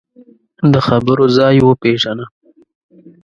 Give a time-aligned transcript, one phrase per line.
[0.73, 2.25] د خبرو ځای وپېژنه